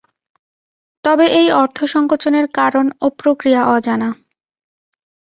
[1.03, 4.09] তবে এই অর্থসংকোচনের কারণ ও প্রক্রিয়া অজানা।